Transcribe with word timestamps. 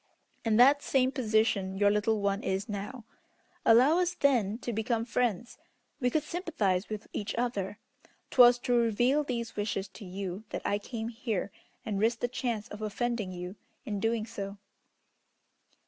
In 0.43 0.57
that 0.57 0.81
same 0.81 1.11
position 1.11 1.77
your 1.77 1.91
little 1.91 2.21
one 2.21 2.41
is 2.41 2.67
now. 2.67 3.05
Allow 3.63 3.99
us, 3.99 4.15
then, 4.15 4.57
to 4.57 4.73
become 4.73 5.05
friends. 5.05 5.59
We 5.99 6.09
could 6.09 6.23
sympathize 6.23 6.89
with 6.89 7.05
each 7.13 7.35
other. 7.35 7.77
'Twas 8.31 8.57
to 8.61 8.73
reveal 8.73 9.23
these 9.23 9.55
wishes 9.55 9.87
to 9.89 10.03
you 10.03 10.43
that 10.49 10.65
I 10.65 10.79
came 10.79 11.09
here, 11.09 11.51
and 11.85 11.99
risked 11.99 12.21
the 12.21 12.27
chance 12.27 12.67
of 12.69 12.81
offending 12.81 13.31
you 13.31 13.57
in 13.85 13.99
doing 13.99 14.25
so." 14.25 14.57